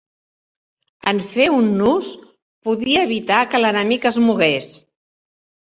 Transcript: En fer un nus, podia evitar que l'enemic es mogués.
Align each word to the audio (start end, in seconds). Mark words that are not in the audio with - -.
En 1.11 1.19
fer 1.33 1.45
un 1.57 1.69
nus, 1.83 2.09
podia 2.69 3.07
evitar 3.11 3.45
que 3.53 3.65
l'enemic 3.65 4.13
es 4.15 4.23
mogués. 4.27 4.77